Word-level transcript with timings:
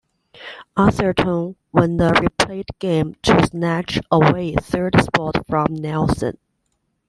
Atherton 0.75 1.57
won 1.71 1.97
the 1.97 2.09
replayed 2.09 2.65
game 2.79 3.13
to 3.21 3.45
snatch 3.45 3.99
away 4.09 4.55
third 4.55 4.99
spot 4.99 5.45
from 5.47 5.67
Nelson. 5.75 6.39